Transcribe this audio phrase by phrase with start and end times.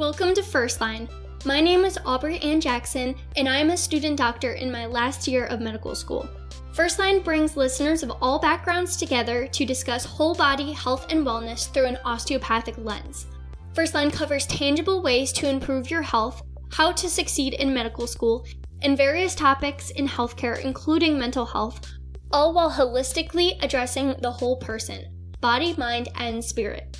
[0.00, 1.10] Welcome to First Line.
[1.44, 5.28] My name is Aubrey Ann Jackson, and I am a student doctor in my last
[5.28, 6.26] year of medical school.
[6.72, 11.70] First Line brings listeners of all backgrounds together to discuss whole body health and wellness
[11.70, 13.26] through an osteopathic lens.
[13.74, 16.40] First Line covers tangible ways to improve your health,
[16.72, 18.46] how to succeed in medical school,
[18.80, 21.78] and various topics in healthcare, including mental health,
[22.32, 25.04] all while holistically addressing the whole person
[25.42, 26.96] body, mind, and spirit.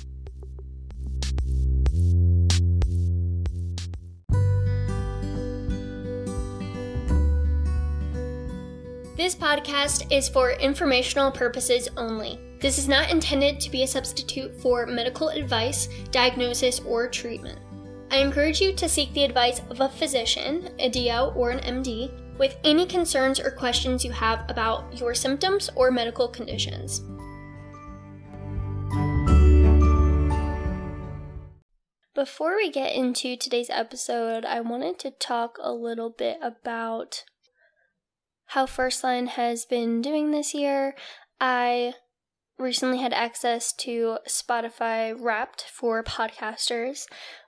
[9.17, 12.39] This podcast is for informational purposes only.
[12.61, 17.59] This is not intended to be a substitute for medical advice, diagnosis, or treatment.
[18.09, 22.37] I encourage you to seek the advice of a physician, a DO, or an MD
[22.39, 27.01] with any concerns or questions you have about your symptoms or medical conditions.
[32.15, 37.25] Before we get into today's episode, I wanted to talk a little bit about
[38.51, 40.93] how First Line has been doing this year.
[41.39, 41.93] I
[42.59, 47.05] recently had access to Spotify Wrapped for podcasters,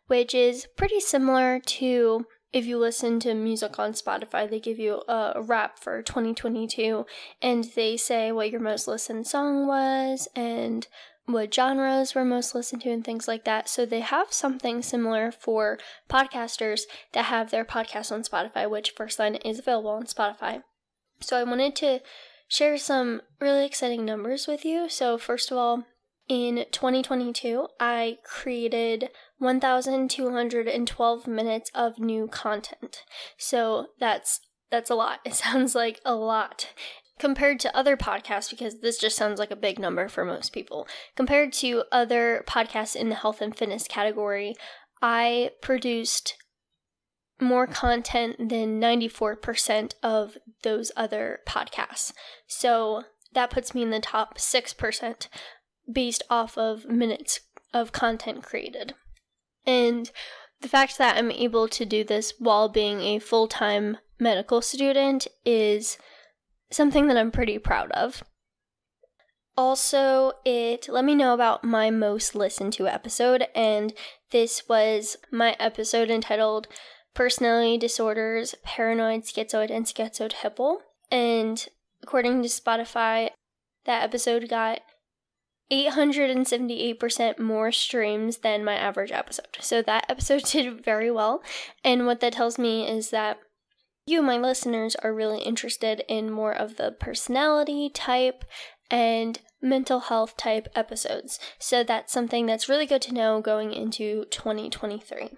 [0.08, 5.02] which is pretty similar to if you listen to music on Spotify, they give you
[5.10, 7.06] a wrap for 2022
[7.42, 10.88] and they say what your most listened song was and
[11.26, 13.68] what genres were most listened to and things like that.
[13.68, 19.20] So they have something similar for podcasters that have their podcast on Spotify, which First
[19.20, 20.62] Line is available on Spotify.
[21.24, 22.02] So I wanted to
[22.48, 24.90] share some really exciting numbers with you.
[24.90, 25.86] So, first of all,
[26.30, 33.04] in 2022, I created 1,212 minutes of new content.
[33.38, 34.40] So that's
[34.72, 35.20] that's a lot.
[35.26, 36.70] It sounds like a lot
[37.20, 40.88] compared to other podcasts because this just sounds like a big number for most people.
[41.16, 44.56] Compared to other podcasts in the health and fitness category,
[45.02, 46.36] I produced
[47.40, 52.14] more content than 94% of those other podcasts.
[52.48, 53.04] So
[53.34, 55.28] that puts me in the top 6%
[55.92, 57.42] based off of minutes
[57.74, 58.94] of content created.
[59.66, 60.12] And
[60.62, 65.28] the fact that I'm able to do this while being a full time medical student
[65.46, 65.98] is
[66.72, 68.24] something that I'm pretty proud of.
[69.56, 73.94] Also, it let me know about my most listened to episode, and
[74.32, 76.68] this was my episode entitled
[77.14, 80.78] personality disorders, paranoid, schizoid, and schizotypal.
[81.12, 81.66] And
[82.02, 83.30] according to Spotify,
[83.86, 84.82] that episode got
[85.72, 89.58] 878% more streams than my average episode.
[89.60, 91.42] So that episode did very well.
[91.84, 93.40] And what that tells me is that
[94.06, 98.44] you, my listeners, are really interested in more of the personality type
[98.92, 101.40] and mental health type episodes.
[101.58, 105.38] So that's something that's really good to know going into 2023.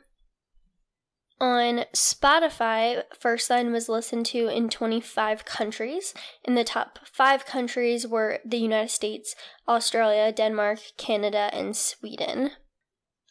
[1.45, 6.15] On Spotify, First Line was listened to in 25 countries.
[6.43, 9.35] In the top five countries were the United States,
[9.67, 12.49] Australia, Denmark, Canada, and Sweden,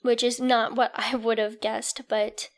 [0.02, 2.50] which is not what I would have guessed, but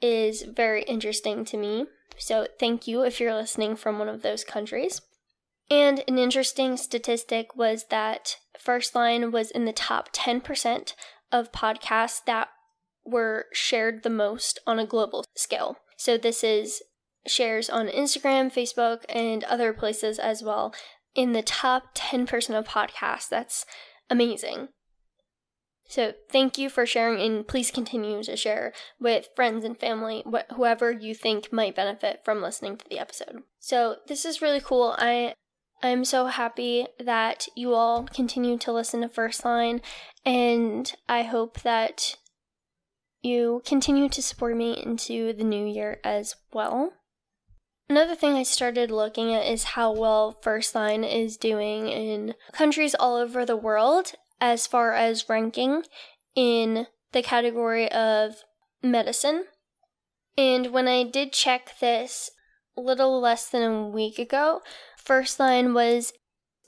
[0.00, 1.86] is very interesting to me.
[2.16, 5.02] So, thank you if you're listening from one of those countries.
[5.68, 10.94] And an interesting statistic was that First Line was in the top 10%
[11.32, 12.50] of podcasts that
[13.10, 15.76] were shared the most on a global scale.
[15.96, 16.82] So this is
[17.26, 20.74] shares on Instagram, Facebook, and other places as well
[21.14, 23.28] in the top 10% of podcasts.
[23.28, 23.66] That's
[24.08, 24.68] amazing.
[25.90, 30.54] So thank you for sharing and please continue to share with friends and family, wh-
[30.54, 33.42] whoever you think might benefit from listening to the episode.
[33.58, 34.94] So this is really cool.
[34.98, 35.34] I
[35.82, 39.80] I'm so happy that you all continue to listen to First Line
[40.24, 42.16] and I hope that
[43.22, 46.92] you continue to support me into the new year as well.
[47.88, 52.94] Another thing I started looking at is how well First Line is doing in countries
[52.94, 55.82] all over the world as far as ranking
[56.36, 58.36] in the category of
[58.82, 59.46] medicine.
[60.38, 62.30] And when I did check this
[62.76, 64.60] a little less than a week ago,
[64.96, 66.12] First Line was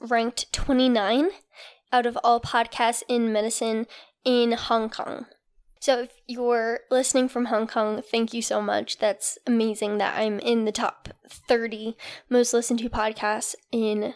[0.01, 1.29] ranked 29
[1.93, 3.87] out of all podcasts in medicine
[4.25, 5.27] in Hong Kong.
[5.83, 8.99] So if you're listening from Hong Kong, thank you so much.
[8.99, 11.97] That's amazing that I'm in the top 30
[12.31, 14.15] most listened to podcasts in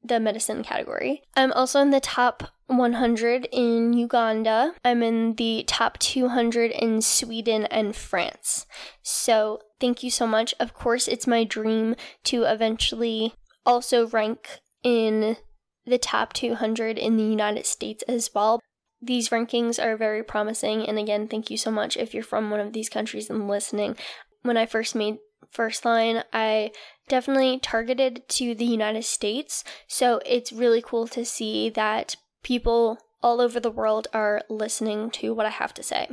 [0.00, 1.22] the medicine category.
[1.34, 4.74] I'm also in the top 100 in Uganda.
[4.84, 8.64] I'm in the top 200 in Sweden and France.
[9.02, 10.54] So, thank you so much.
[10.60, 13.34] Of course, it's my dream to eventually
[13.66, 15.36] also rank in
[15.84, 18.60] the top 200 in the United States as well.
[19.00, 20.86] These rankings are very promising.
[20.86, 23.96] And again, thank you so much if you're from one of these countries and listening.
[24.42, 25.18] When I first made
[25.50, 26.72] First Line, I
[27.08, 29.64] definitely targeted to the United States.
[29.86, 35.34] So it's really cool to see that people all over the world are listening to
[35.34, 36.08] what I have to say.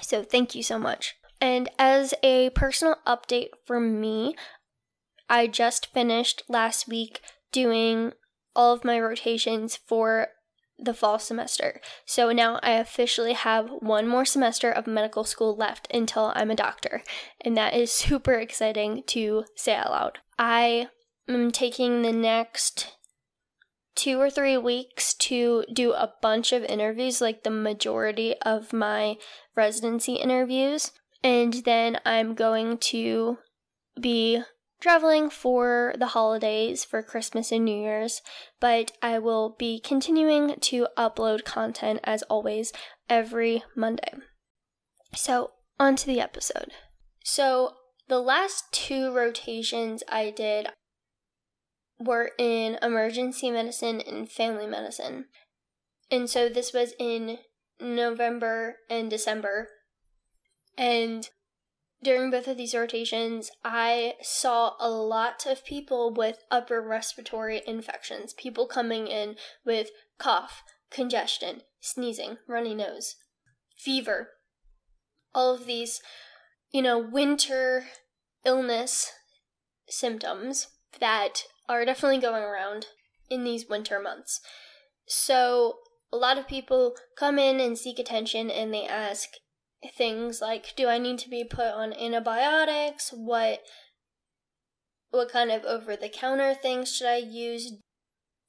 [0.00, 1.14] So thank you so much.
[1.40, 4.34] And as a personal update for me,
[5.28, 7.20] I just finished last week
[7.52, 8.12] doing
[8.54, 10.28] all of my rotations for
[10.82, 11.80] the fall semester.
[12.04, 16.56] So now I officially have one more semester of medical school left until I'm a
[16.56, 17.02] doctor.
[17.40, 20.18] And that is super exciting to say out loud.
[20.38, 20.88] I
[21.28, 22.92] am taking the next
[23.94, 29.16] two or three weeks to do a bunch of interviews, like the majority of my
[29.54, 30.92] residency interviews.
[31.22, 33.38] And then I'm going to
[34.00, 34.42] be
[34.80, 38.22] traveling for the holidays for Christmas and New Year's,
[38.60, 42.72] but I will be continuing to upload content as always
[43.08, 44.12] every Monday.
[45.14, 46.72] So, on to the episode.
[47.24, 47.74] So,
[48.08, 50.68] the last two rotations I did
[52.00, 55.26] were in emergency medicine and family medicine.
[56.10, 57.38] And so this was in
[57.78, 59.68] November and December.
[60.76, 61.28] And
[62.02, 68.32] during both of these rotations, I saw a lot of people with upper respiratory infections,
[68.32, 73.16] people coming in with cough, congestion, sneezing, runny nose,
[73.76, 74.30] fever,
[75.34, 76.00] all of these,
[76.70, 77.86] you know, winter
[78.44, 79.12] illness
[79.88, 80.68] symptoms
[81.00, 82.86] that are definitely going around
[83.28, 84.40] in these winter months.
[85.06, 85.78] So,
[86.12, 89.28] a lot of people come in and seek attention and they ask,
[89.96, 93.12] things like do I need to be put on antibiotics?
[93.14, 93.60] What
[95.10, 97.72] what kind of over the counter things should I use?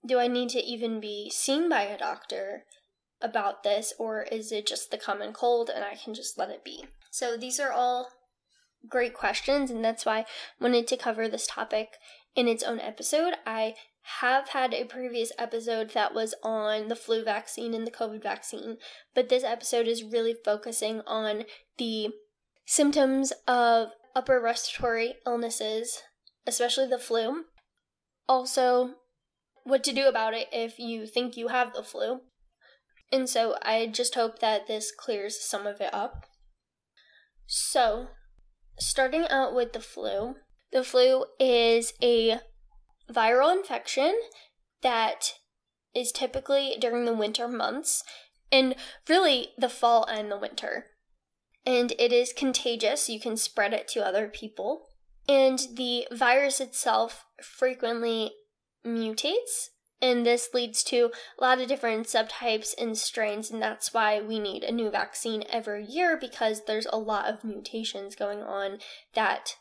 [0.05, 2.63] Do I need to even be seen by a doctor
[3.21, 6.63] about this or is it just the common cold and I can just let it
[6.63, 6.85] be?
[7.11, 8.09] So these are all
[8.87, 10.25] great questions and that's why I
[10.59, 11.89] wanted to cover this topic
[12.35, 13.33] in its own episode.
[13.45, 18.21] I have had a previous episode that was on the flu vaccine and the COVID
[18.21, 18.77] vaccine,
[19.13, 21.43] but this episode is really focusing on
[21.77, 22.09] the
[22.65, 26.01] symptoms of upper respiratory illnesses,
[26.47, 27.45] especially the flu.
[28.27, 28.95] Also,
[29.63, 32.21] what to do about it if you think you have the flu.
[33.11, 36.25] And so I just hope that this clears some of it up.
[37.45, 38.07] So,
[38.79, 40.35] starting out with the flu,
[40.71, 42.39] the flu is a
[43.11, 44.19] viral infection
[44.81, 45.33] that
[45.93, 48.03] is typically during the winter months
[48.51, 48.75] and
[49.07, 50.87] really the fall and the winter.
[51.65, 54.87] And it is contagious, you can spread it to other people.
[55.29, 58.31] And the virus itself frequently
[58.85, 59.69] mutates,
[60.01, 64.39] and this leads to a lot of different subtypes and strains, and that's why we
[64.39, 68.79] need a new vaccine every year because there's a lot of mutations going on
[69.13, 69.57] that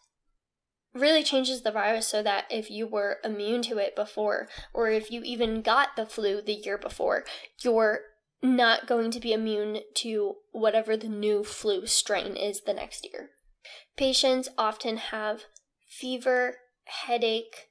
[0.94, 5.10] really changes the virus so that if you were immune to it before, or if
[5.10, 7.24] you even got the flu the year before,
[7.62, 8.00] you're
[8.42, 13.30] not going to be immune to whatever the new flu strain is the next year.
[13.96, 15.44] Patients often have
[15.88, 17.68] fever, headache,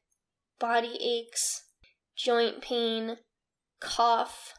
[0.60, 1.64] body aches,
[2.16, 3.18] joint pain,
[3.80, 4.54] cough,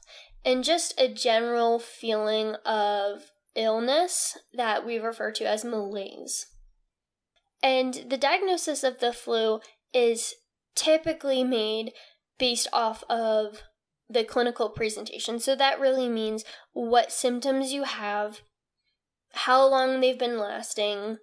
[0.45, 6.47] and just a general feeling of illness that we refer to as malaise.
[7.62, 9.61] And the diagnosis of the flu
[9.93, 10.35] is
[10.75, 11.93] typically made
[12.38, 13.62] based off of
[14.09, 15.38] the clinical presentation.
[15.38, 18.40] So that really means what symptoms you have,
[19.33, 21.19] how long they've been lasting,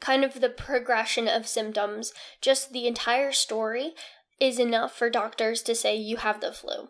[0.00, 3.92] kind of the progression of symptoms, just the entire story
[4.40, 6.88] is enough for doctors to say you have the flu.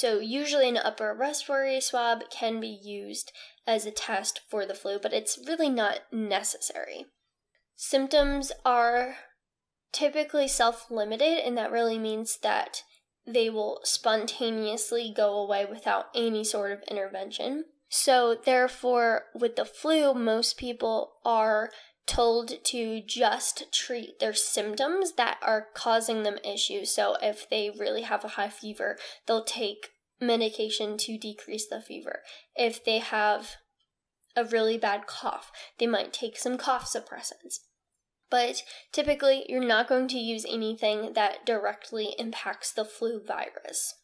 [0.00, 3.32] So, usually, an upper respiratory swab can be used
[3.66, 7.04] as a test for the flu, but it's really not necessary.
[7.76, 9.16] Symptoms are
[9.92, 12.82] typically self limited, and that really means that
[13.26, 17.66] they will spontaneously go away without any sort of intervention.
[17.90, 21.70] So, therefore, with the flu, most people are
[22.10, 26.92] told to just treat their symptoms that are causing them issues.
[26.92, 29.90] So, if they really have a high fever, they'll take
[30.20, 32.20] medication to decrease the fever.
[32.56, 33.56] If they have
[34.34, 37.60] a really bad cough, they might take some cough suppressants.
[38.28, 43.94] But typically, you're not going to use anything that directly impacts the flu virus.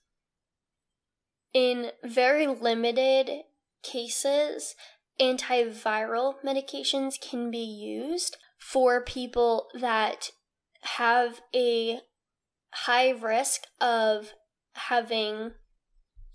[1.53, 3.43] In very limited
[3.83, 4.77] cases,
[5.21, 10.31] antiviral medications can be used for people that
[10.83, 12.01] have a
[12.71, 14.33] high risk of
[14.75, 15.53] having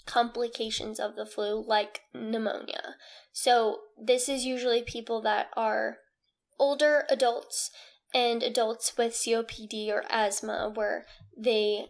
[0.06, 2.96] complications of the flu, like pneumonia.
[3.32, 5.98] So, this is usually people that are
[6.60, 7.70] older adults
[8.14, 11.06] and adults with COPD or asthma, where
[11.38, 11.86] they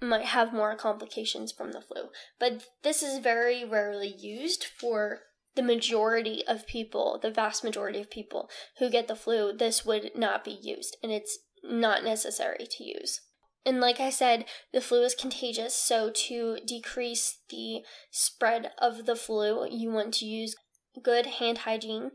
[0.00, 2.10] might have more complications from the flu.
[2.38, 5.20] But this is very rarely used for
[5.56, 9.52] the majority of people, the vast majority of people who get the flu.
[9.56, 13.20] This would not be used, and it's not necessary to use.
[13.66, 19.16] And like I said, the flu is contagious, so to decrease the spread of the
[19.16, 20.54] flu, you want to use
[21.02, 22.10] good hand hygiene.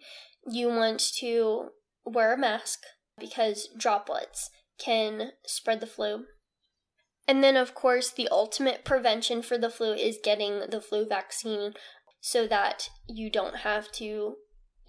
[0.48, 1.70] You want to
[2.06, 2.80] wear a mask
[3.20, 6.26] because droplets can spread the flu.
[7.28, 11.74] And then, of course, the ultimate prevention for the flu is getting the flu vaccine
[12.22, 14.36] so that you don't have to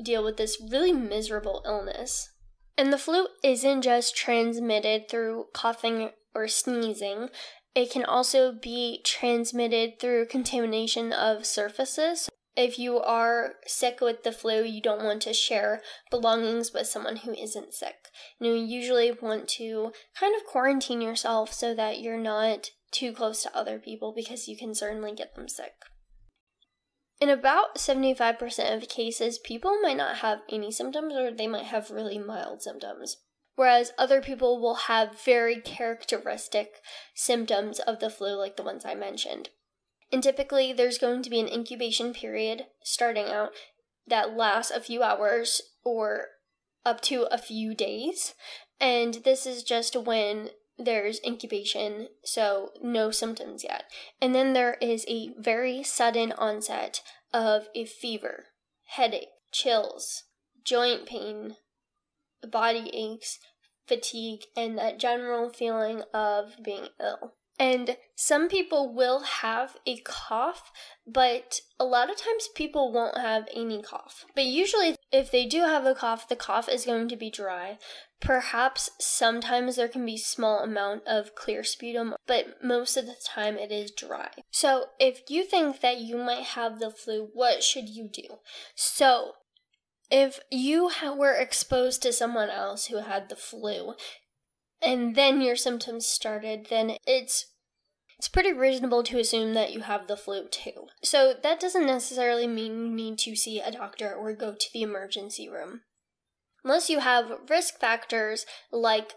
[0.03, 2.31] deal with this really miserable illness.
[2.77, 7.29] And the flu isn't just transmitted through coughing or sneezing,
[7.75, 12.29] it can also be transmitted through contamination of surfaces.
[12.57, 17.19] If you are sick with the flu, you don't want to share belongings with someone
[17.19, 18.09] who isn't sick.
[18.41, 23.43] Know, you usually want to kind of quarantine yourself so that you're not too close
[23.45, 25.75] to other people because you can certainly get them sick.
[27.21, 31.91] In about 75% of cases, people might not have any symptoms or they might have
[31.91, 33.19] really mild symptoms.
[33.57, 36.77] Whereas other people will have very characteristic
[37.15, 39.51] symptoms of the flu, like the ones I mentioned.
[40.11, 43.51] And typically, there's going to be an incubation period starting out
[44.07, 46.29] that lasts a few hours or
[46.87, 48.35] up to a few days.
[48.81, 50.51] And this is just when
[50.85, 53.85] there's incubation, so no symptoms yet.
[54.21, 58.47] And then there is a very sudden onset of a fever,
[58.89, 60.25] headache, chills,
[60.65, 61.57] joint pain,
[62.49, 63.39] body aches,
[63.87, 67.35] fatigue, and that general feeling of being ill.
[67.59, 70.73] And some people will have a cough,
[71.07, 74.25] but a lot of times people won't have any cough.
[74.35, 77.77] But usually, if they do have a cough, the cough is going to be dry.
[78.21, 83.57] Perhaps sometimes there can be small amount of clear sputum, but most of the time
[83.57, 84.31] it is dry.
[84.51, 88.41] So, if you think that you might have the flu, what should you do?
[88.75, 89.33] So,
[90.11, 93.95] if you were exposed to someone else who had the flu,
[94.83, 97.47] and then your symptoms started, then it's
[98.19, 100.89] it's pretty reasonable to assume that you have the flu too.
[101.03, 104.83] So that doesn't necessarily mean you need to see a doctor or go to the
[104.83, 105.81] emergency room.
[106.65, 109.15] Unless you have risk factors like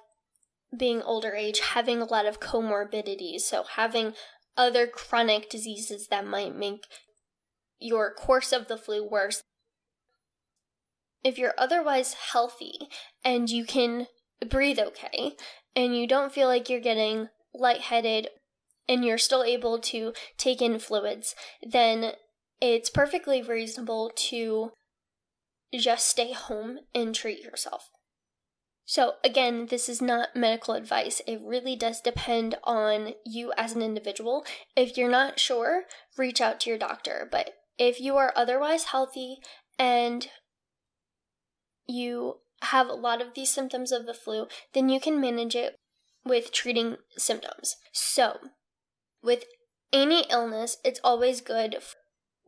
[0.78, 4.14] being older age, having a lot of comorbidities, so having
[4.58, 6.86] other chronic diseases that might make
[7.80, 9.42] your course of the flu worse.
[11.24, 12.90] If you're otherwise healthy
[13.24, 14.08] and you can
[14.50, 15.36] breathe okay,
[15.76, 18.30] and you don't feel like you're getting lightheaded
[18.88, 22.14] and you're still able to take in fluids, then
[22.62, 24.72] it's perfectly reasonable to
[25.80, 27.90] just stay home and treat yourself.
[28.86, 31.22] So, again, this is not medical advice.
[31.26, 34.46] It really does depend on you as an individual.
[34.76, 35.84] If you're not sure,
[36.18, 37.28] reach out to your doctor.
[37.32, 39.38] But if you are otherwise healthy
[39.80, 40.28] and
[41.88, 45.78] you have a lot of these symptoms of the flu, then you can manage it
[46.26, 47.78] with treating symptoms.
[47.94, 48.38] So,
[49.22, 49.46] with
[49.92, 51.78] any illness, it's always good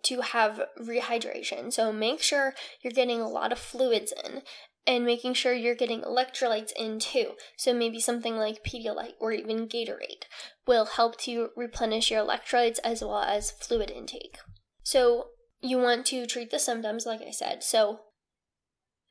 [0.05, 1.71] to have rehydration.
[1.71, 4.41] So make sure you're getting a lot of fluids in
[4.88, 7.31] and making sure you're getting electrolytes in too.
[7.57, 10.25] So maybe something like Pedialyte or even Gatorade
[10.67, 14.38] will help to replenish your electrolytes as well as fluid intake.
[14.83, 15.27] So
[15.62, 17.63] you want to treat the symptoms, like I said.
[17.63, 18.01] So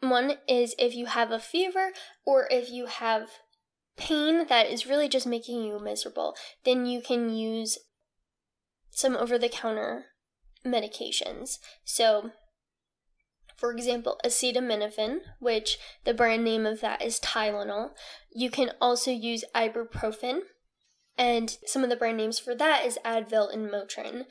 [0.00, 1.90] one is if you have a fever
[2.24, 3.30] or if you have
[3.96, 7.78] pain that is really just making you miserable, then you can use
[8.90, 10.04] some over the counter
[10.66, 11.58] medications.
[11.84, 12.30] So,
[13.56, 17.90] for example, acetaminophen, which the brand name of that is Tylenol.
[18.34, 20.40] You can also use ibuprofen,
[21.16, 24.24] and some of the brand names for that is Advil and Motrin.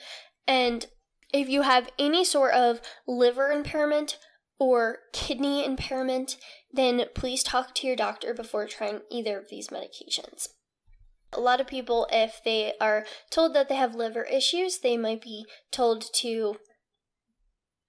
[0.48, 0.86] And
[1.34, 4.18] if you have any sort of liver impairment
[4.60, 6.38] or kidney impairment,
[6.72, 10.50] then please talk to your doctor before trying either of these medications.
[11.36, 15.22] A lot of people, if they are told that they have liver issues, they might
[15.22, 16.58] be told to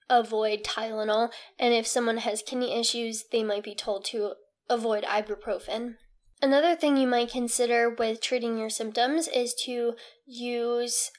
[0.09, 4.35] avoid Tylenol, and if someone has kidney issues, they might be told to
[4.69, 5.95] avoid ibuprofen.
[6.43, 9.95] Another thing you might consider with treating your symptoms is to
[10.27, 11.11] use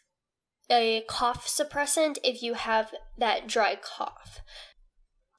[0.69, 4.41] a cough suppressant if you have that dry cough.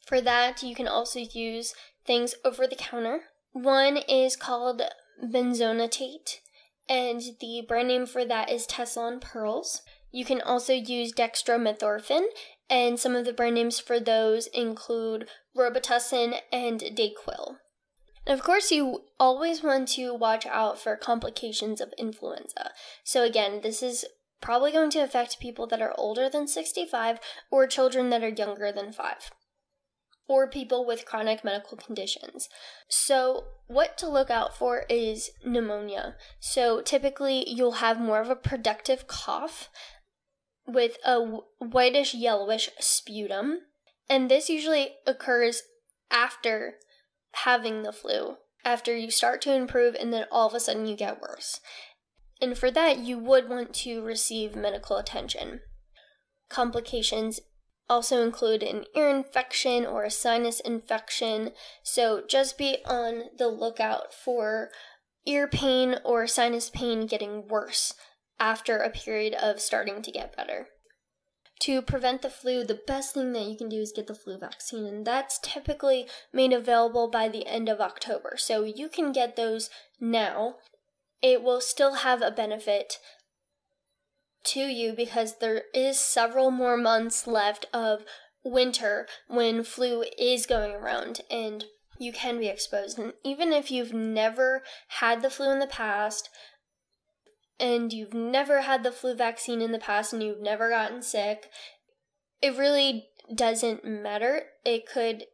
[0.06, 1.74] For that, you can also use
[2.04, 3.22] things over the counter.
[3.52, 4.82] One is called
[5.22, 6.38] benzonatate,
[6.88, 9.82] and the brand name for that is Tessalon Perles.
[10.12, 12.26] You can also use dextromethorphan,
[12.70, 17.56] and some of the brand names for those include Robitussin and Dayquil.
[18.26, 22.72] of course, you always want to watch out for complications of influenza.
[23.04, 24.04] So, again, this is
[24.40, 27.18] probably going to affect people that are older than 65
[27.50, 29.30] or children that are younger than 5
[30.28, 32.48] or people with chronic medical conditions.
[32.88, 36.16] So, what to look out for is pneumonia.
[36.40, 39.68] So, typically, you'll have more of a productive cough
[40.66, 41.20] with a
[41.60, 43.60] whitish yellowish sputum,
[44.08, 45.62] and this usually occurs
[46.10, 46.74] after
[47.44, 50.96] having the flu, after you start to improve, and then all of a sudden you
[50.96, 51.60] get worse.
[52.40, 55.60] And for that, you would want to receive medical attention.
[56.48, 57.40] Complications
[57.88, 61.52] also include an ear infection or a sinus infection,
[61.82, 64.70] so just be on the lookout for
[65.26, 67.94] ear pain or sinus pain getting worse
[68.38, 70.68] after a period of starting to get better.
[71.60, 74.38] To prevent the flu, the best thing that you can do is get the flu
[74.38, 78.34] vaccine, and that's typically made available by the end of October.
[78.36, 80.56] So you can get those now.
[81.22, 82.98] It will still have a benefit
[84.46, 88.04] to you because there is several more months left of
[88.44, 91.64] winter when flu is going around and
[91.98, 92.98] you can be exposed.
[92.98, 96.28] And even if you've never had the flu in the past,
[97.58, 101.48] and you've never had the flu vaccine in the past and you've never gotten sick,
[102.42, 104.42] it really doesn't matter.
[104.64, 105.24] It could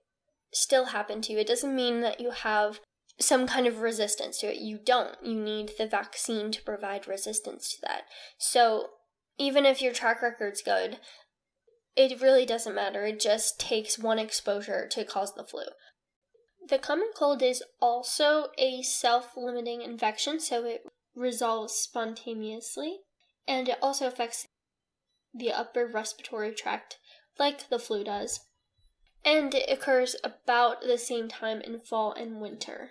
[0.52, 1.38] still happen to you.
[1.38, 2.80] It doesn't mean that you have
[3.18, 4.58] some kind of resistance to it.
[4.58, 5.16] You don't.
[5.22, 8.02] You need the vaccine to provide resistance to that.
[8.38, 8.90] So,
[9.38, 10.98] even if your track record's good,
[11.96, 13.04] it really doesn't matter.
[13.04, 15.64] It just takes one exposure to cause the flu.
[16.68, 20.82] The common cold is also a self limiting infection, so it
[21.14, 23.00] resolves spontaneously,
[23.46, 24.46] and it also affects
[25.34, 26.98] the upper respiratory tract
[27.38, 28.40] like the flu does.
[29.24, 32.90] And it occurs about the same time in fall and winter.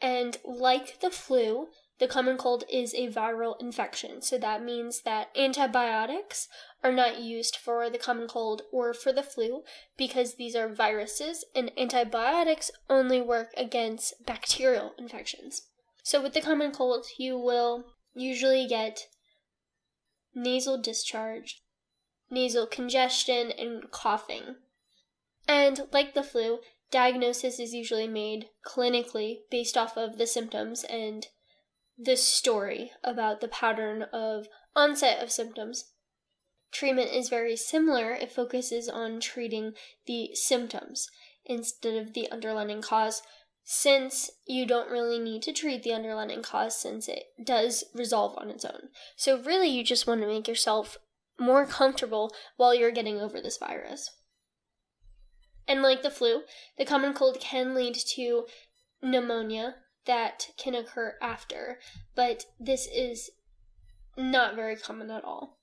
[0.00, 5.30] And like the flu, the common cold is a viral infection, so that means that
[5.34, 6.48] antibiotics
[6.84, 9.62] are not used for the common cold or for the flu
[9.96, 15.68] because these are viruses, and antibiotics only work against bacterial infections.
[16.02, 19.06] So, with the common cold, you will usually get
[20.34, 21.62] nasal discharge,
[22.30, 24.56] nasal congestion, and coughing.
[25.48, 26.58] And like the flu,
[26.90, 31.26] diagnosis is usually made clinically based off of the symptoms and
[31.98, 35.92] this story about the pattern of onset of symptoms.
[36.70, 38.12] Treatment is very similar.
[38.12, 39.72] It focuses on treating
[40.06, 41.08] the symptoms
[41.44, 43.22] instead of the underlying cause,
[43.64, 48.50] since you don't really need to treat the underlying cause since it does resolve on
[48.50, 48.90] its own.
[49.16, 50.98] So, really, you just want to make yourself
[51.38, 54.10] more comfortable while you're getting over this virus.
[55.68, 56.42] And like the flu,
[56.78, 58.46] the common cold can lead to
[59.02, 59.76] pneumonia,
[60.06, 61.78] that can occur after,
[62.14, 63.30] but this is
[64.16, 65.58] not very common at all.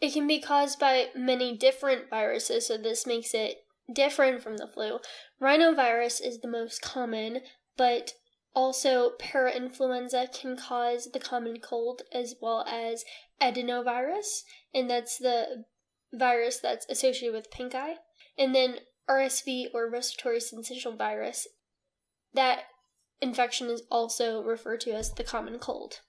[0.00, 4.66] It can be caused by many different viruses, so this makes it different from the
[4.66, 4.98] flu.
[5.40, 7.40] Rhinovirus is the most common,
[7.76, 8.12] but
[8.54, 13.04] also parainfluenza can cause the common cold as well as
[13.40, 15.64] adenovirus, and that's the
[16.12, 17.96] virus that's associated with pink eye.
[18.38, 18.76] And then
[19.08, 21.46] RSV or respiratory syncytial virus
[22.32, 22.64] that
[23.20, 26.00] infection is also referred to as the common cold.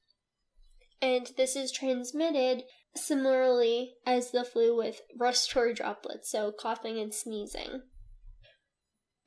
[1.02, 2.64] And this is transmitted
[2.96, 7.82] similarly as the flu with respiratory droplets, so coughing and sneezing.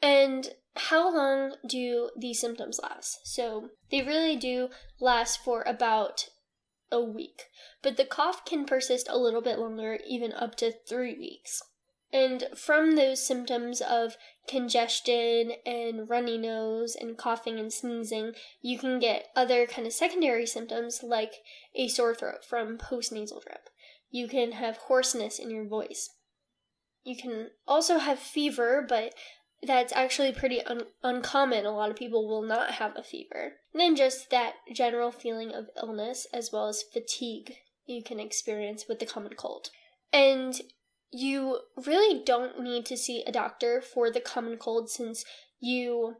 [0.00, 3.18] And how long do these symptoms last?
[3.24, 4.68] So they really do
[5.00, 6.28] last for about
[6.90, 7.44] a week,
[7.82, 11.60] but the cough can persist a little bit longer, even up to three weeks.
[12.12, 14.16] And from those symptoms of
[14.48, 20.46] congestion and runny nose and coughing and sneezing, you can get other kind of secondary
[20.46, 21.34] symptoms like
[21.74, 23.68] a sore throat from postnasal drip.
[24.10, 26.10] You can have hoarseness in your voice.
[27.04, 29.14] You can also have fever, but
[29.62, 31.66] that's actually pretty un- uncommon.
[31.66, 33.56] A lot of people will not have a fever.
[33.74, 38.86] And then just that general feeling of illness as well as fatigue you can experience
[38.88, 39.70] with the common cold.
[40.12, 40.60] And
[41.10, 45.24] you really don't need to see a doctor for the common cold since
[45.60, 46.16] you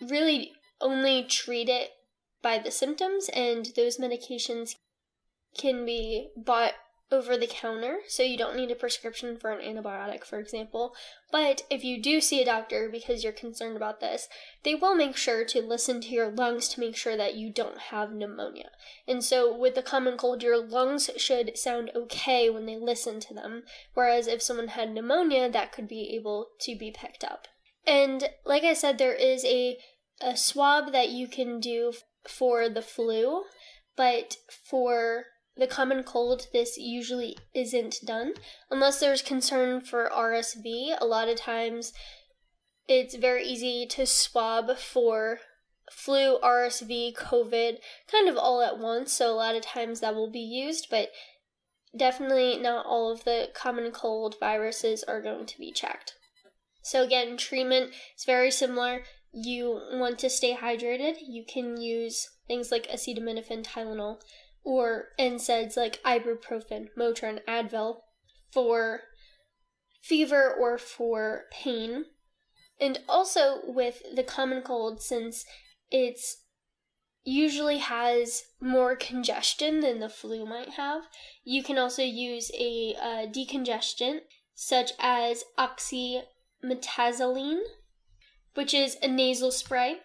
[0.00, 1.90] really only treat it
[2.42, 4.76] by the symptoms and those medications
[5.56, 6.74] can be bought
[7.12, 10.94] over the counter, so you don't need a prescription for an antibiotic, for example.
[11.30, 14.28] But if you do see a doctor because you're concerned about this,
[14.64, 17.78] they will make sure to listen to your lungs to make sure that you don't
[17.78, 18.70] have pneumonia.
[19.06, 23.34] And so, with the common cold, your lungs should sound okay when they listen to
[23.34, 23.62] them,
[23.94, 27.46] whereas if someone had pneumonia, that could be able to be picked up.
[27.86, 29.78] And like I said, there is a,
[30.20, 31.92] a swab that you can do
[32.26, 33.44] for the flu,
[33.96, 38.34] but for the common cold, this usually isn't done
[38.70, 40.96] unless there's concern for RSV.
[41.00, 41.92] A lot of times
[42.88, 45.40] it's very easy to swab for
[45.90, 47.78] flu, RSV, COVID,
[48.10, 49.12] kind of all at once.
[49.12, 51.10] So a lot of times that will be used, but
[51.96, 56.14] definitely not all of the common cold viruses are going to be checked.
[56.82, 59.02] So again, treatment is very similar.
[59.32, 61.16] You want to stay hydrated.
[61.26, 64.20] You can use things like acetaminophen, Tylenol
[64.66, 68.00] or NSAIDs like ibuprofen, Motrin, Advil
[68.52, 69.02] for
[70.02, 72.06] fever or for pain.
[72.80, 75.44] And also with the common cold, since
[75.90, 76.42] it's
[77.24, 81.02] usually has more congestion than the flu might have,
[81.44, 84.22] you can also use a uh, decongestant
[84.54, 87.60] such as oxymetazoline,
[88.54, 89.98] which is a nasal spray,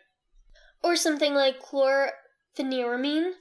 [0.84, 3.32] or something like chlorpheniramine,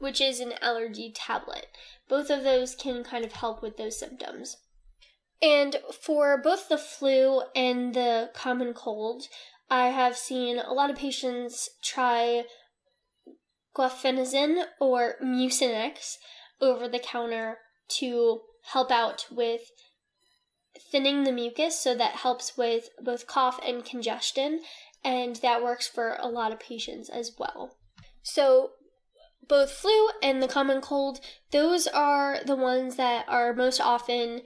[0.00, 1.68] which is an allergy tablet.
[2.08, 4.56] Both of those can kind of help with those symptoms.
[5.40, 9.24] And for both the flu and the common cold,
[9.70, 12.44] I have seen a lot of patients try
[13.76, 16.16] guaifenesin or Mucinex
[16.60, 17.58] over the counter
[17.98, 18.40] to
[18.72, 19.62] help out with
[20.90, 24.60] thinning the mucus so that helps with both cough and congestion
[25.04, 27.76] and that works for a lot of patients as well.
[28.22, 28.72] So
[29.50, 34.42] both flu and the common cold, those are the ones that are most often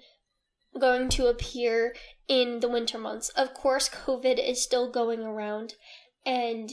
[0.81, 1.95] going to appear
[2.27, 3.29] in the winter months.
[3.37, 5.75] Of course, COVID is still going around,
[6.25, 6.71] and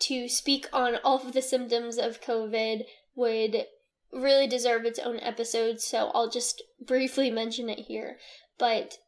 [0.00, 2.82] to speak on all of the symptoms of COVID
[3.14, 3.66] would
[4.12, 8.18] really deserve its own episode, so I'll just briefly mention it here.
[8.58, 8.98] But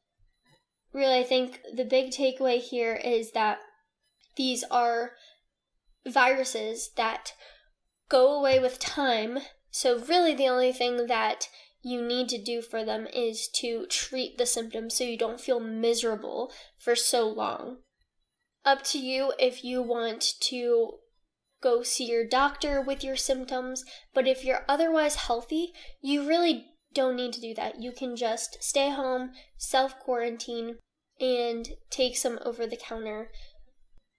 [0.92, 3.58] really, I think the big takeaway here is that
[4.36, 5.12] these are
[6.06, 7.32] viruses that
[8.08, 9.38] go away with time.
[9.70, 11.48] So, really, the only thing that
[11.82, 15.60] you need to do for them is to treat the symptoms so you don't feel
[15.60, 17.78] miserable for so long.
[18.64, 20.94] Up to you if you want to
[21.62, 27.16] go see your doctor with your symptoms, but if you're otherwise healthy, you really don't
[27.16, 27.80] need to do that.
[27.80, 30.78] You can just stay home, self quarantine,
[31.20, 33.30] and take some over the counter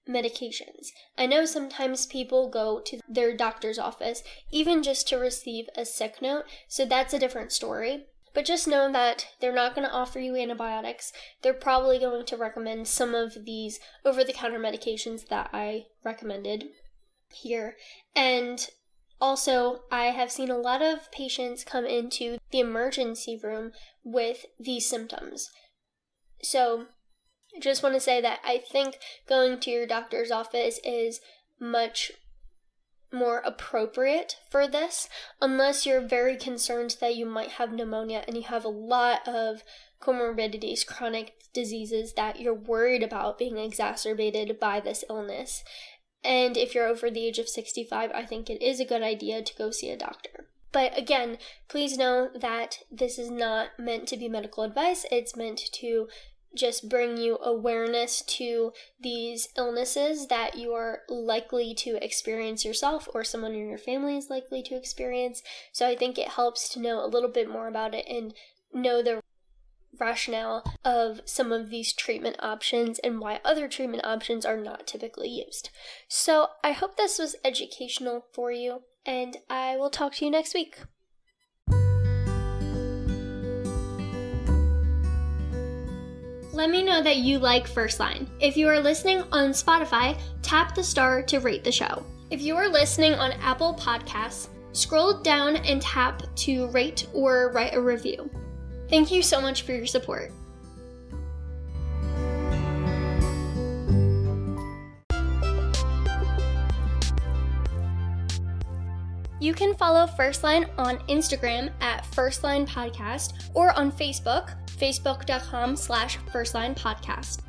[0.08, 0.88] medications.
[1.18, 6.22] I know sometimes people go to their doctor's office even just to receive a sick
[6.22, 8.06] note, so that's a different story.
[8.34, 11.12] But just know that they're not going to offer you antibiotics.
[11.42, 16.66] They're probably going to recommend some of these over the counter medications that I recommended
[17.32, 17.78] here.
[18.16, 18.70] And
[19.20, 23.72] also, I have seen a lot of patients come into the emergency room
[24.04, 25.50] with these symptoms.
[26.44, 26.86] So,
[27.58, 31.20] I just want to say that I think going to your doctor's office is
[31.60, 32.12] much
[33.12, 35.10] more appropriate for this
[35.42, 39.64] unless you're very concerned that you might have pneumonia and you have a lot of
[40.00, 45.64] comorbidities, chronic diseases that you're worried about being exacerbated by this illness.
[46.24, 49.42] And if you're over the age of 65, I think it is a good idea
[49.42, 50.46] to go see a doctor.
[50.72, 51.40] But again,
[51.70, 55.08] please know that this is not meant to be medical advice.
[55.10, 56.08] It's meant to
[56.56, 63.24] just bring you awareness to these illnesses that you are likely to experience yourself or
[63.24, 65.44] someone in your family is likely to experience.
[65.72, 68.34] So I think it helps to know a little bit more about it and
[68.74, 69.22] know the
[70.00, 75.30] rationale of some of these treatment options and why other treatment options are not typically
[75.30, 75.70] used.
[76.08, 80.54] So I hope this was educational for you, and I will talk to you next
[80.54, 80.78] week.
[86.58, 88.28] Let me know that you like First Line.
[88.40, 92.04] If you are listening on Spotify, tap the star to rate the show.
[92.32, 97.76] If you are listening on Apple Podcasts, scroll down and tap to rate or write
[97.76, 98.28] a review.
[98.90, 100.32] Thank you so much for your support.
[109.40, 115.76] You can follow First Line on Instagram at First Line Podcast or on Facebook facebook.com
[115.76, 117.40] slash firstlinepodcast.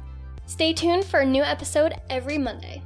[0.46, 2.82] Stay tuned for a new episode every Monday.